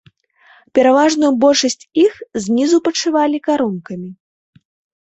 Пераважную 0.79 1.29
большасць 1.43 1.87
іх 2.05 2.13
знізу 2.47 2.77
падшывалі 2.89 3.37
карункамі. 3.51 4.09